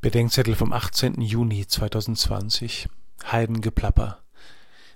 [0.00, 1.20] Bedenkzettel vom 18.
[1.22, 2.88] Juni 2020
[3.32, 4.22] Heidengeplapper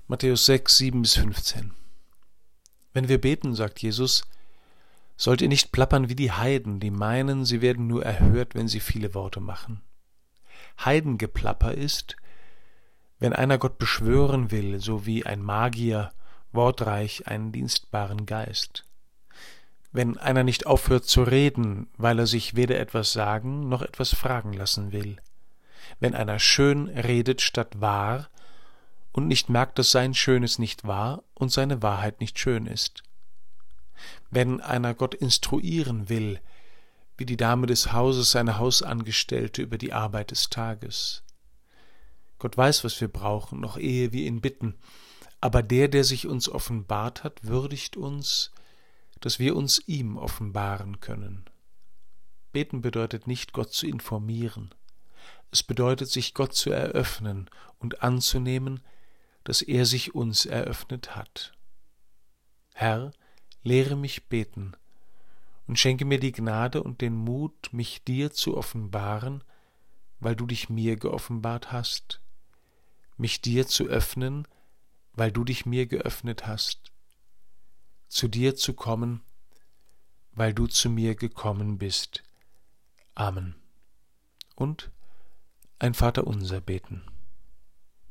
[0.07, 1.73] Matthäus 6, 7 bis 15
[2.93, 4.23] Wenn wir beten, sagt Jesus,
[5.17, 8.79] sollt ihr nicht plappern wie die Heiden, die meinen, sie werden nur erhört, wenn sie
[8.79, 9.83] viele Worte machen.
[10.85, 12.15] Heidengeplapper ist,
[13.19, 16.13] wenn einer Gott beschwören will, so wie ein Magier
[16.53, 18.85] wortreich einen dienstbaren Geist
[19.93, 24.55] wenn einer nicht aufhört zu reden, weil er sich weder etwas sagen noch etwas fragen
[24.55, 25.17] lassen will,
[26.01, 28.31] wenn einer schön redet statt wahr
[29.13, 33.03] und nicht merkt, dass sein Schönes nicht wahr und seine Wahrheit nicht schön ist,
[34.31, 36.41] wenn einer Gott instruieren will,
[37.19, 41.23] wie die Dame des Hauses seine Hausangestellte über die Arbeit des Tages.
[42.39, 44.75] Gott weiß, was wir brauchen, noch ehe wir ihn bitten,
[45.43, 48.53] aber der, der sich uns offenbart hat, würdigt uns,
[49.23, 51.45] dass wir uns ihm offenbaren können.
[52.53, 54.75] Beten bedeutet nicht, Gott zu informieren.
[55.51, 58.83] Es bedeutet, sich Gott zu eröffnen und anzunehmen,
[59.45, 61.53] dass er sich uns eröffnet hat.
[62.75, 63.13] Herr,
[63.63, 64.73] lehre mich beten
[65.67, 69.45] und schenke mir die Gnade und den Mut, mich dir zu offenbaren,
[70.21, 72.21] weil du dich mir geoffenbart hast,
[73.17, 74.49] mich dir zu öffnen,
[75.13, 76.92] weil du dich mir geöffnet hast,
[78.13, 79.23] zu dir zu kommen,
[80.33, 82.23] weil du zu mir gekommen bist.
[83.15, 83.55] Amen.
[84.55, 84.91] Und
[85.79, 87.03] ein Vaterunser beten.